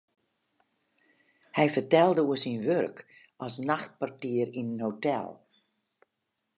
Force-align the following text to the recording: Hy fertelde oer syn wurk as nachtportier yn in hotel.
Hy 1.57 1.67
fertelde 1.73 2.21
oer 2.25 2.39
syn 2.43 2.59
wurk 2.67 2.97
as 3.45 3.55
nachtportier 3.69 4.49
yn 4.61 4.69
in 4.75 4.83
hotel. 4.85 5.27